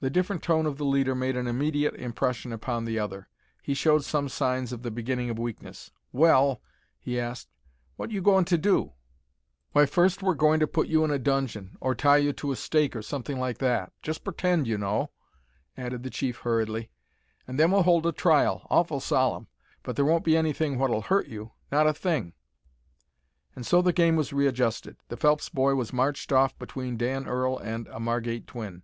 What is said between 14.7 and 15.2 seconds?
know,"